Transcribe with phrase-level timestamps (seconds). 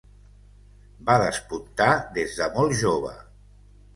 [1.09, 3.13] Va despuntar des de molt jove.